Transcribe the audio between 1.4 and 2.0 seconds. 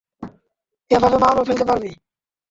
ফেলতে পারবি।